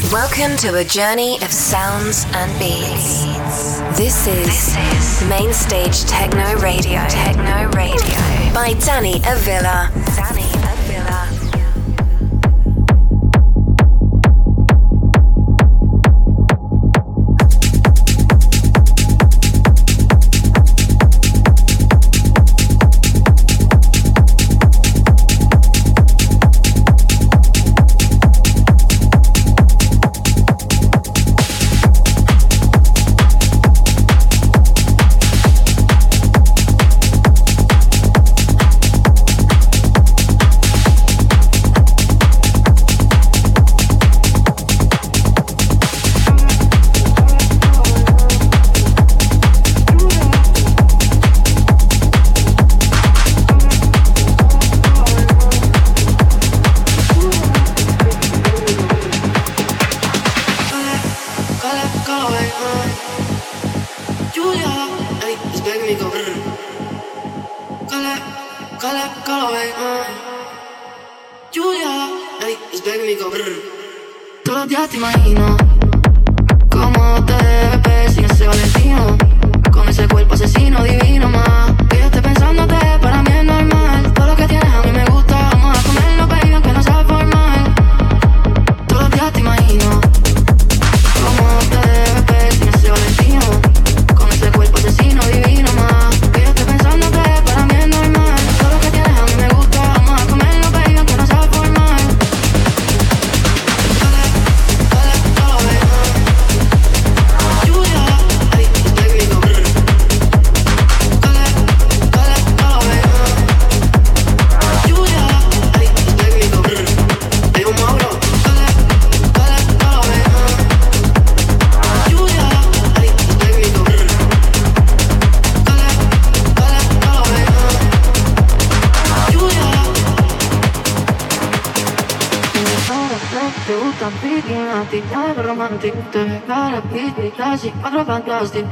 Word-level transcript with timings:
Welcome 0.00 0.56
to 0.58 0.76
a 0.76 0.84
journey 0.84 1.36
of 1.42 1.52
sounds 1.52 2.24
and 2.32 2.58
beats. 2.58 3.78
This 3.98 4.26
is, 4.26 4.72
this 4.74 5.20
is 5.22 5.28
Mainstage 5.28 6.04
Techno 6.04 6.56
Radio. 6.60 7.04
Techno 7.08 7.68
Radio 7.76 8.16
by 8.54 8.74
Danny 8.80 9.16
Avila. 9.26 9.90
Danny 10.16 10.41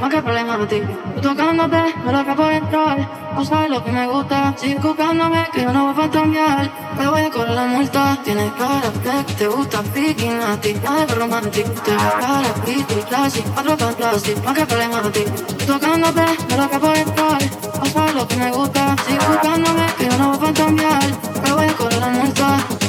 no 0.00 0.08
qué 0.08 0.22
problema 0.22 0.58
de 0.58 0.66
ti. 0.66 0.82
Tú 1.16 1.20
tocándote, 1.20 1.94
no 2.04 2.12
lo 2.12 2.18
acabo 2.18 2.44
de 2.44 2.56
entrar. 2.56 3.20
No 3.34 3.44
sabes 3.44 3.70
lo 3.70 3.82
que 3.82 3.92
me 3.92 4.06
gusta. 4.06 4.54
Sigue 4.56 4.74
buscándome, 4.76 5.46
que 5.52 5.62
yo 5.62 5.72
no 5.72 5.84
voy 5.84 5.92
a 5.92 5.96
fantamear. 5.96 6.70
Me 6.98 7.08
voy 7.08 7.22
a 7.22 7.30
correr 7.30 7.54
la 7.54 7.66
multa. 7.66 8.18
Tienes 8.24 8.52
cara 8.52 8.90
de 8.90 9.24
que 9.24 9.34
te 9.34 9.46
gusta 9.48 9.82
picking 9.82 10.40
a 10.42 10.60
ti. 10.60 10.74
Nada 10.74 11.06
de 11.06 11.14
romántico. 11.14 11.70
Te 11.70 11.92
ves 11.92 12.02
cara, 12.20 12.48
y 12.66 13.02
classy. 13.08 13.44
Otro 13.56 13.76
fantástico, 13.76 14.40
no 14.44 15.02
de 15.02 15.10
ti. 15.10 15.24
Tú 15.58 15.64
tocándote, 15.72 16.24
no 16.48 16.56
lo 16.56 16.62
acabo 16.64 16.88
de 16.88 17.00
entrar. 17.00 17.42
No 17.78 17.86
sabes 17.86 18.14
lo 18.14 18.28
que 18.28 18.36
me 18.36 18.50
gusta. 18.50 18.96
Sigue 19.06 19.26
buscándome, 19.26 19.86
que 19.96 20.04
yo 20.06 20.18
no 20.18 20.28
voy 20.28 20.36
a 20.36 20.40
fantamear. 20.40 21.04
Me 21.42 21.52
voy 21.52 21.64
a 21.64 21.72
correr 21.74 22.00
la 22.00 22.08
multa. 22.08 22.79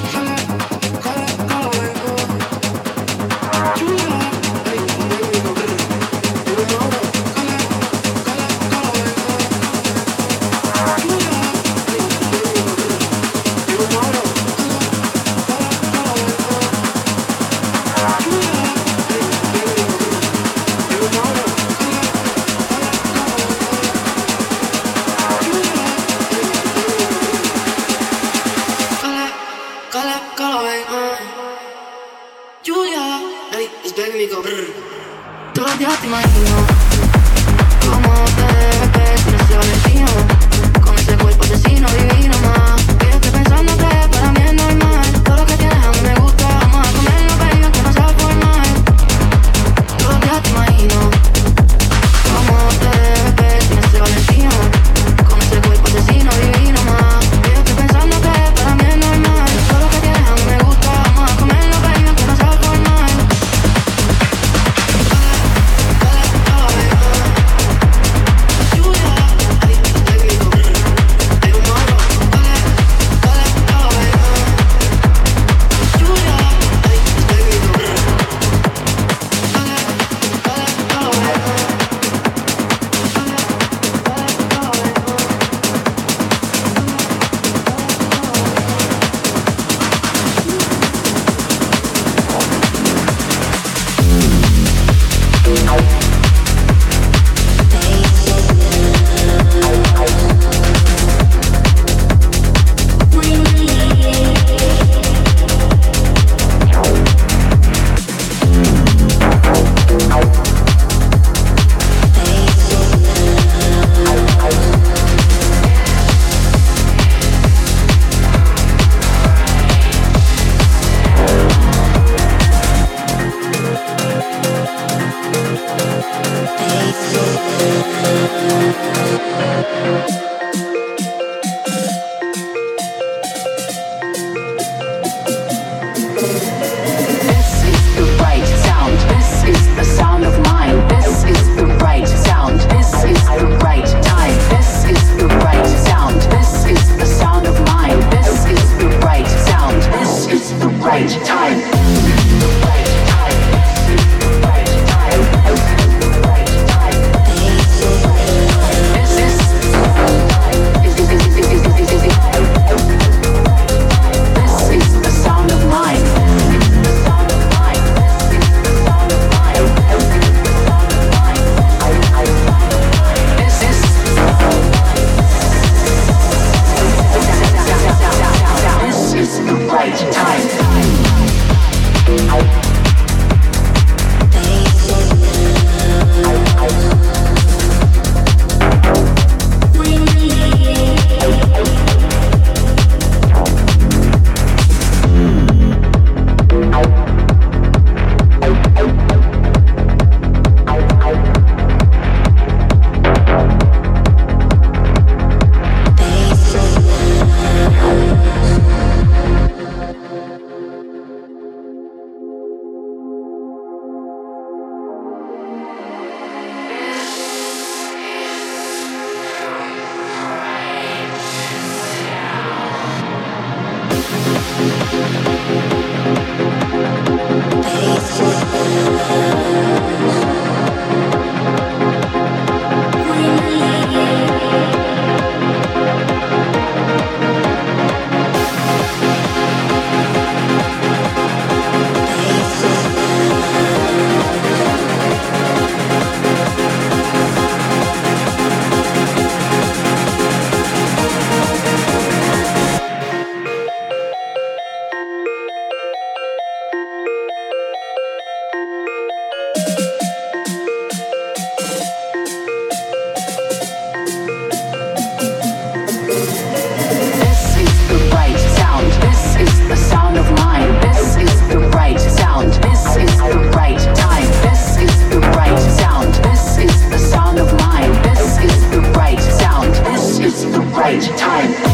time. 280.99 281.15
time. 281.15 281.70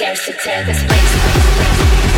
dares 0.00 0.24
to 0.24 0.32
tear 0.32 0.64
this 0.64 0.82
place. 0.84 2.09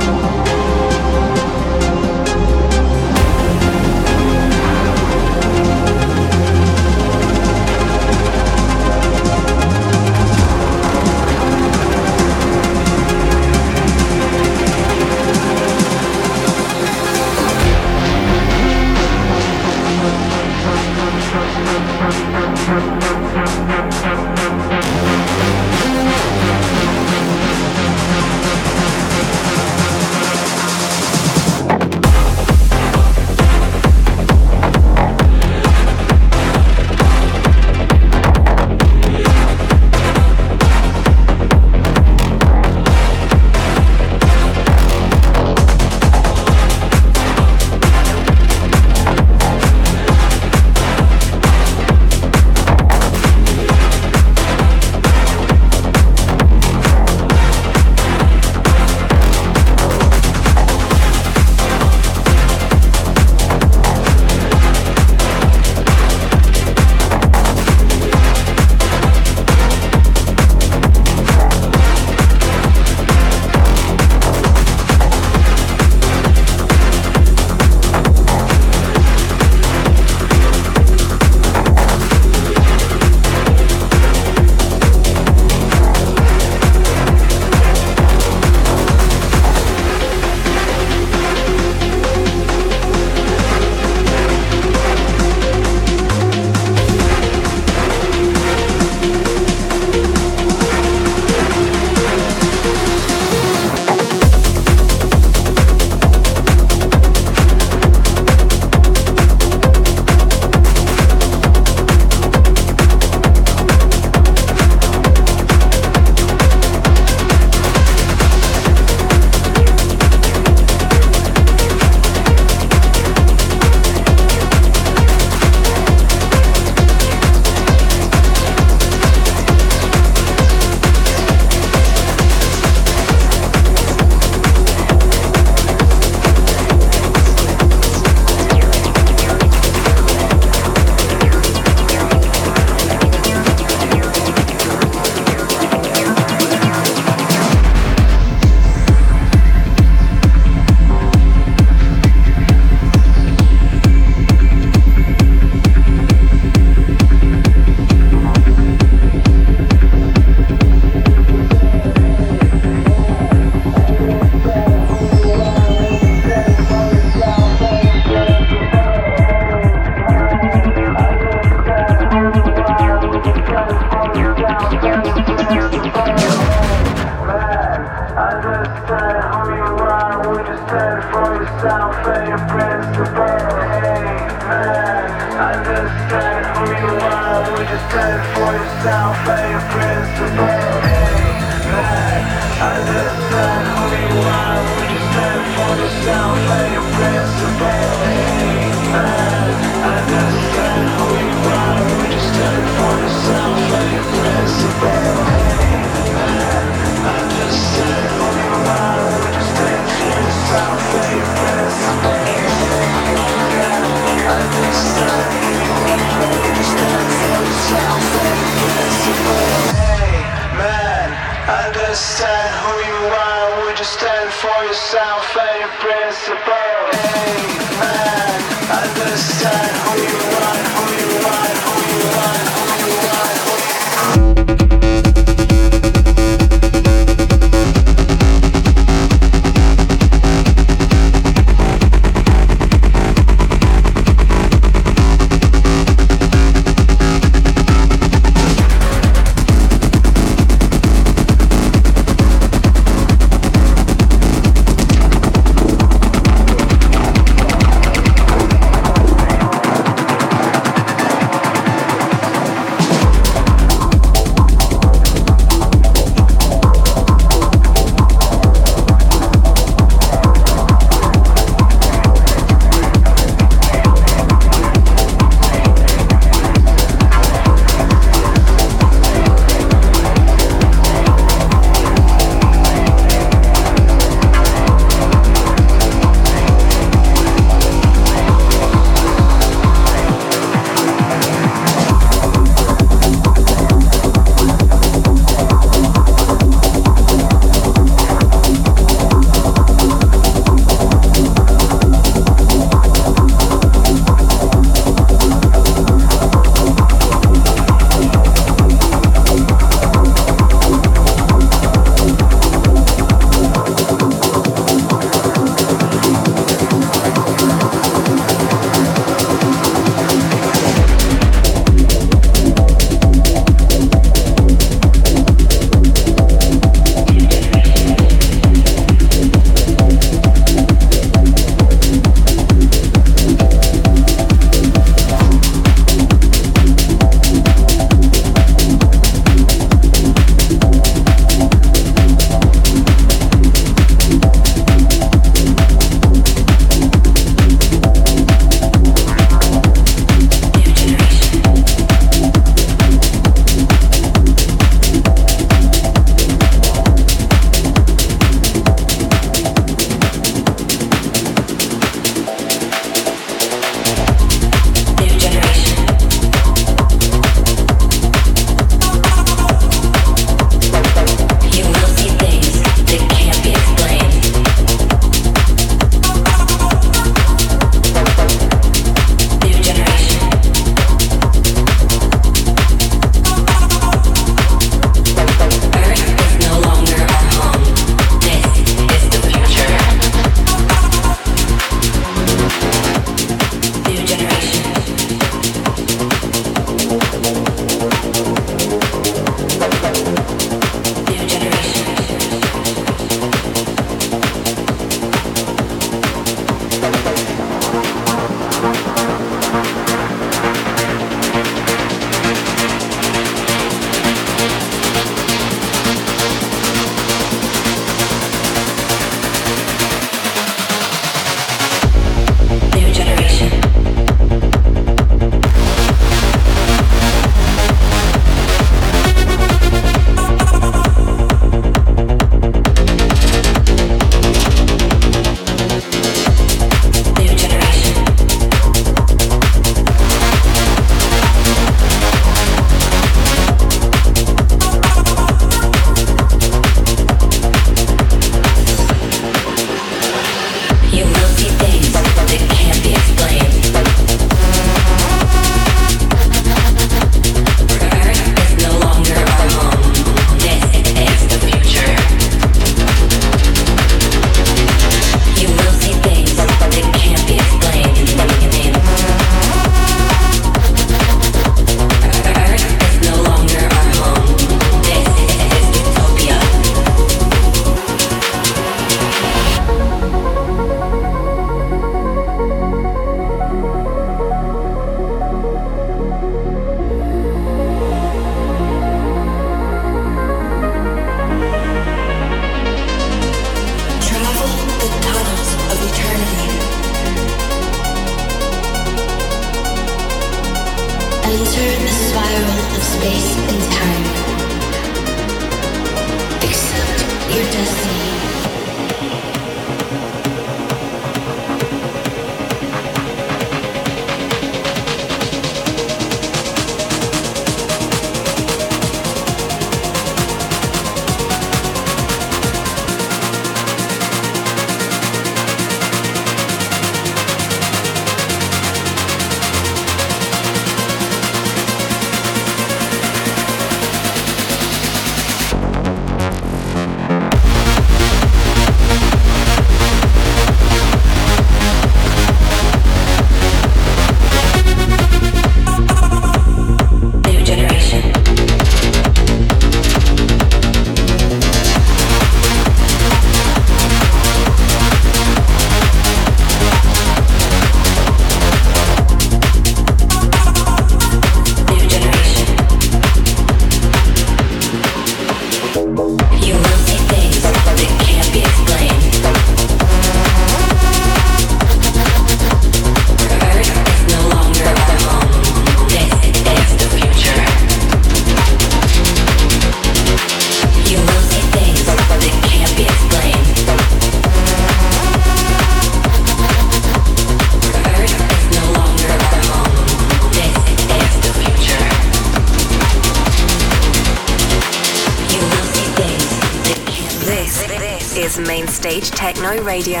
Main 598.38 598.66
stage 598.66 599.10
techno 599.10 599.62
Radio 599.62 600.00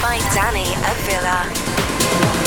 by 0.00 0.18
Danny 0.34 0.74
Avila. 0.84 2.37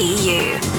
EU. 0.00 0.69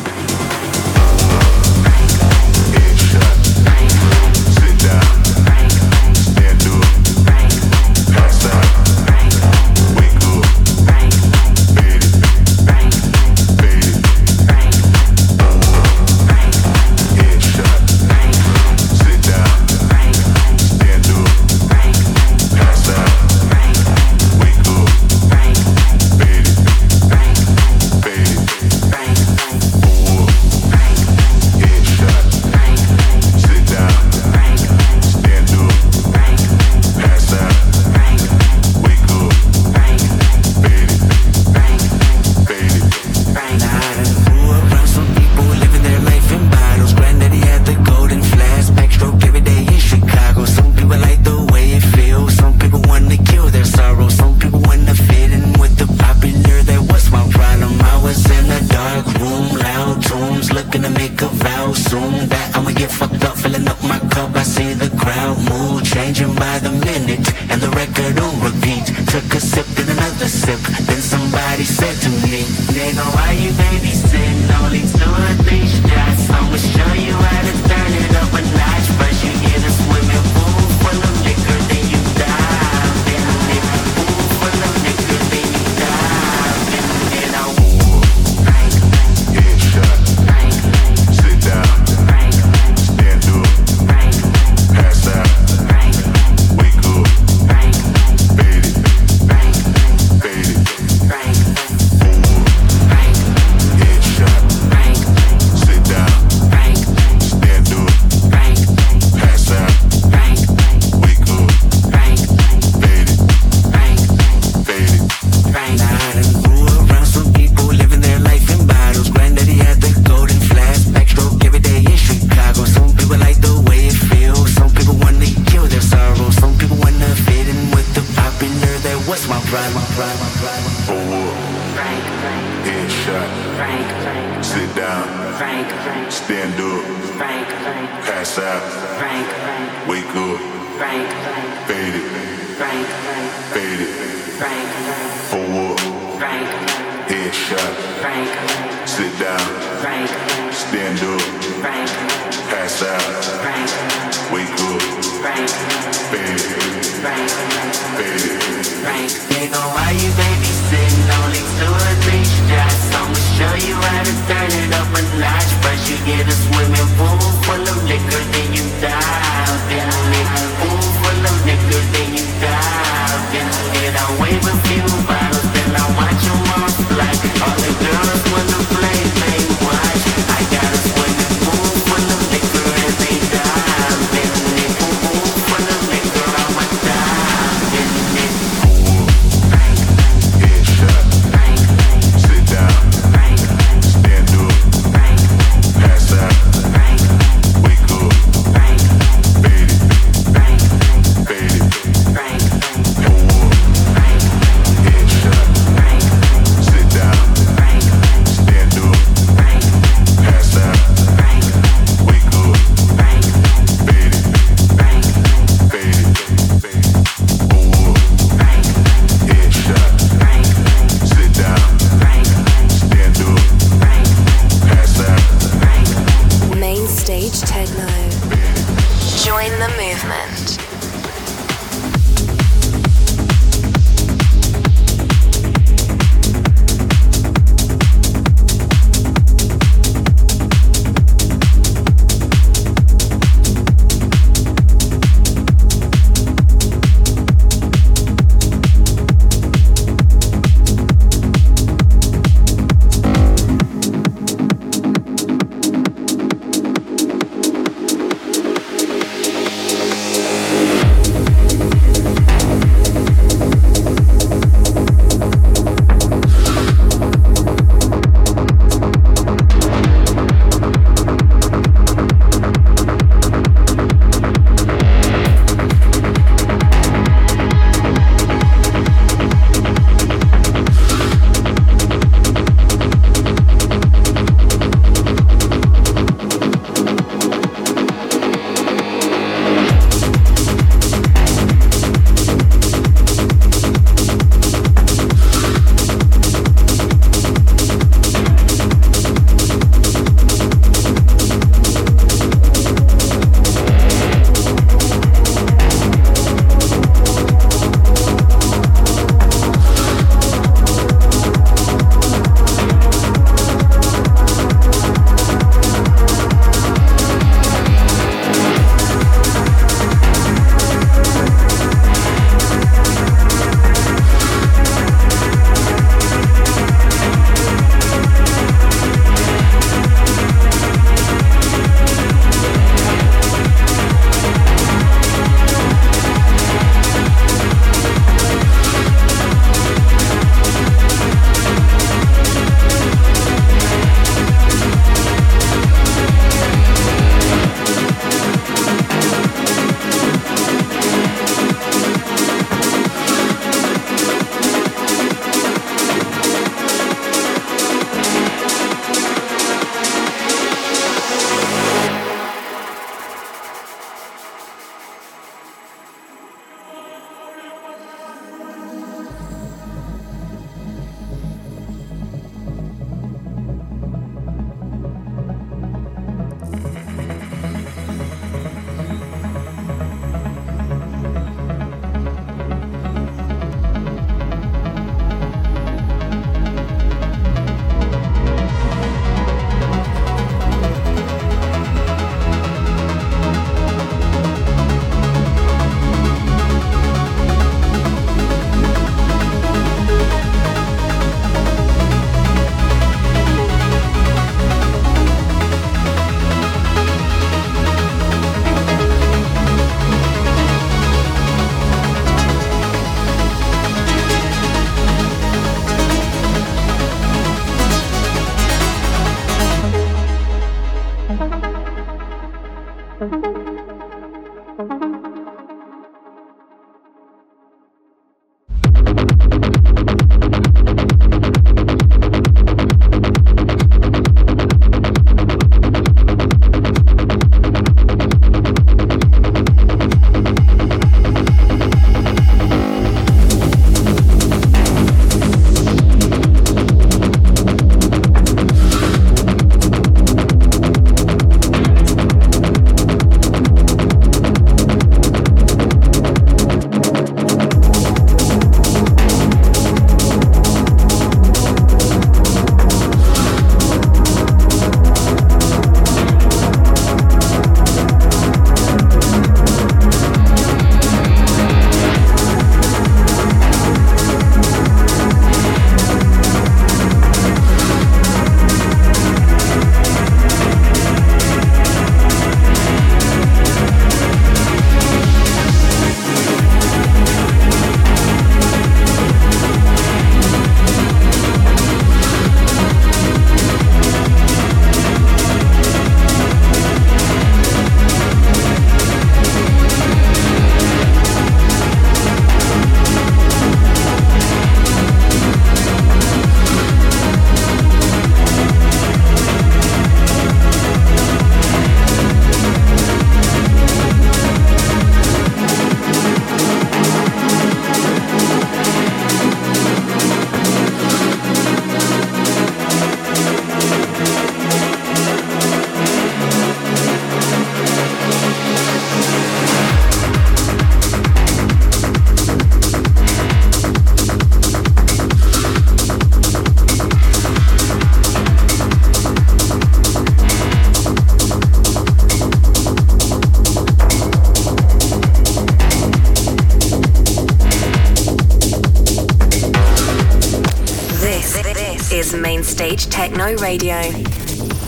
Techno 552.90 553.36
Radio 553.38 553.82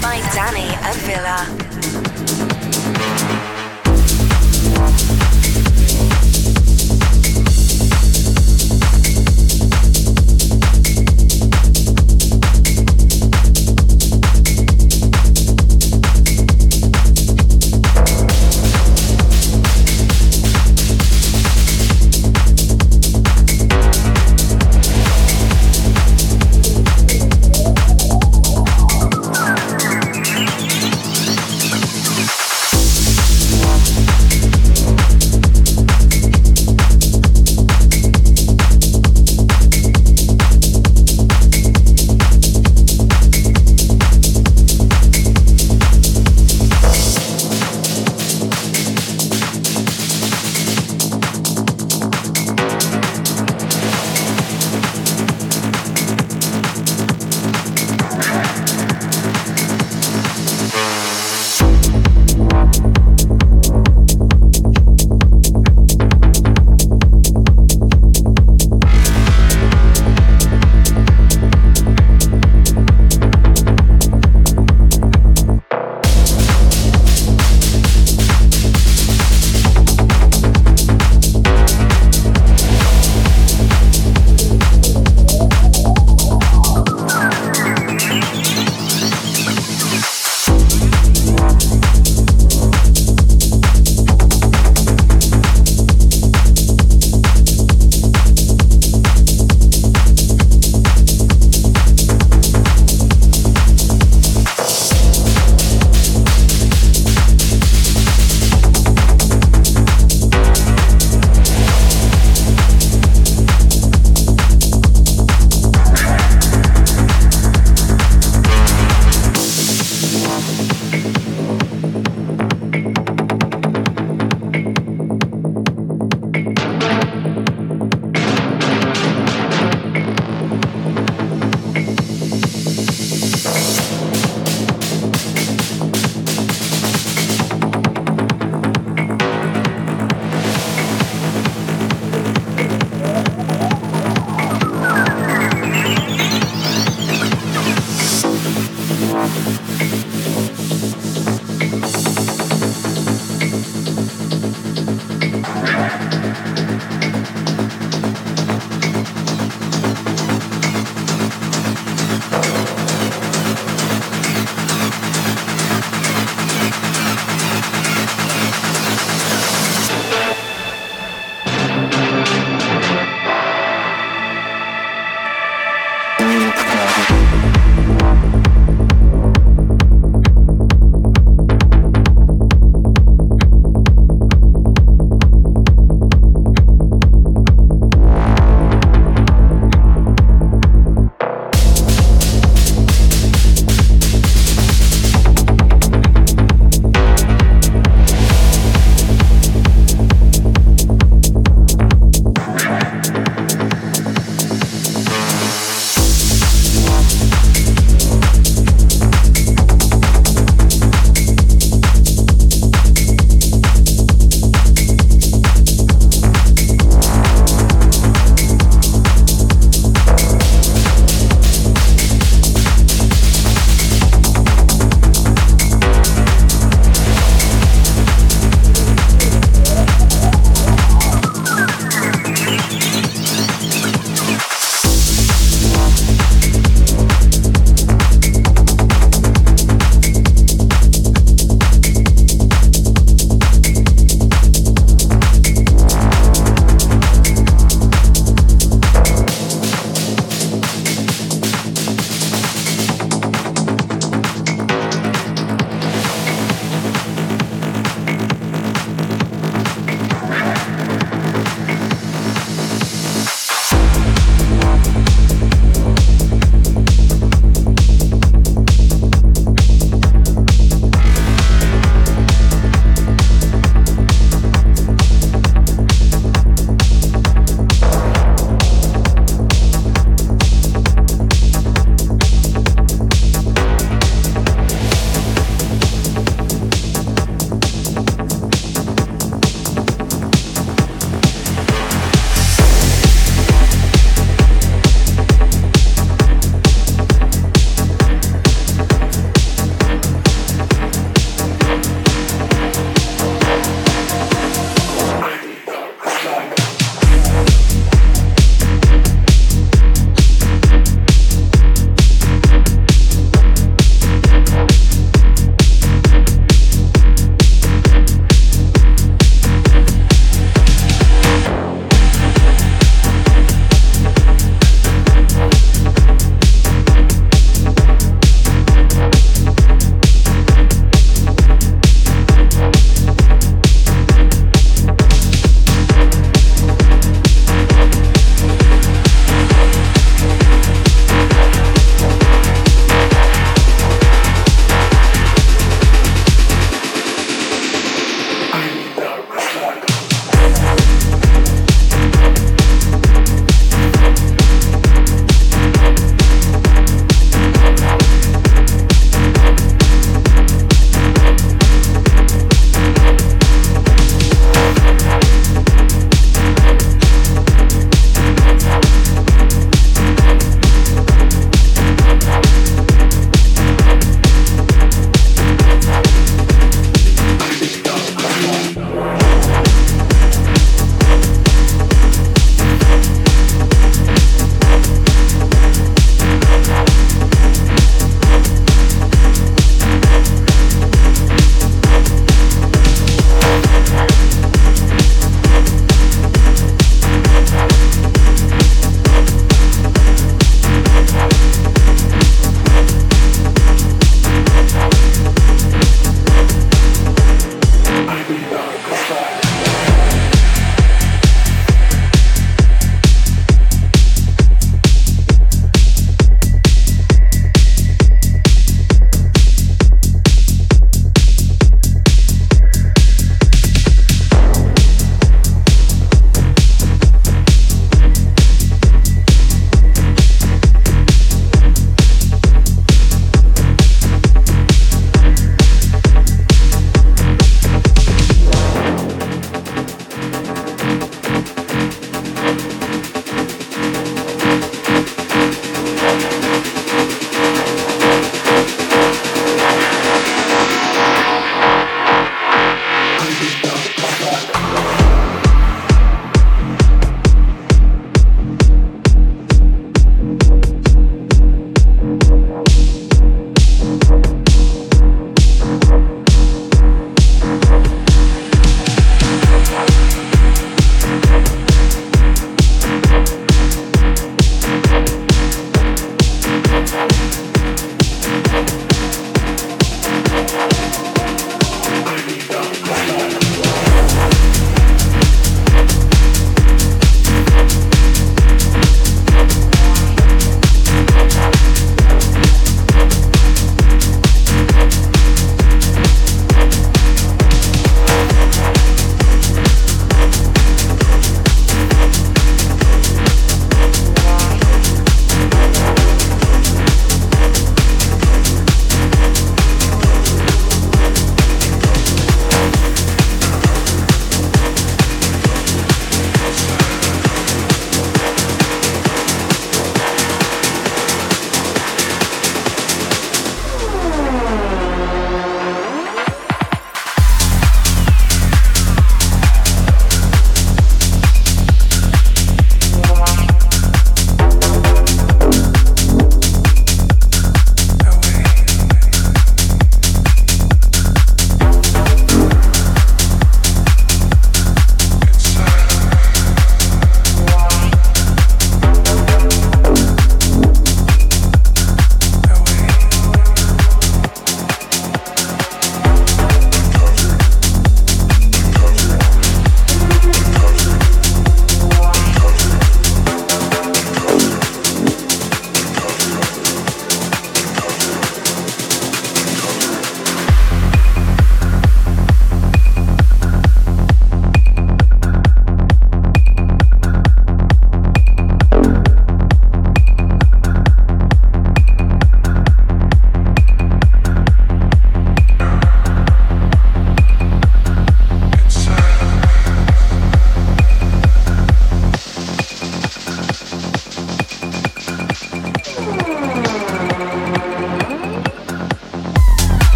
by 0.00 0.20
Danny 0.32 0.68
Avila. 0.84 1.59